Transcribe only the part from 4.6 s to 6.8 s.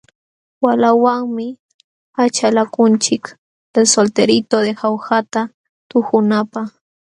de jaujata tuhunapaq.